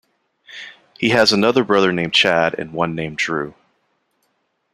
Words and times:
He 0.97 1.09
has 1.09 1.31
another 1.31 1.63
brother 1.63 1.91
named 1.91 2.15
Chad 2.15 2.57
and 2.57 2.73
one 2.73 2.95
named 2.95 3.19
Drew. 3.19 3.53